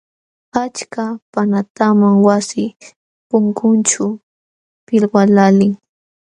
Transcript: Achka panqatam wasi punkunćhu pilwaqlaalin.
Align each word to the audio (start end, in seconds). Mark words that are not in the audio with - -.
Achka 0.61 1.03
panqatam 1.31 1.97
wasi 2.25 2.63
punkunćhu 3.29 4.05
pilwaqlaalin. 4.85 5.73